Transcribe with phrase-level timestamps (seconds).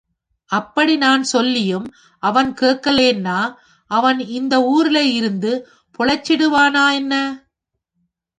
[0.49, 1.85] அப்படி நான் சொல்லியும்
[2.23, 3.37] அவன் கேக்கலேன்னா
[3.91, 5.51] அவன் இந்த ஊருலேருந்து
[5.99, 7.13] பொளேச்சிடுவானா, என்ன?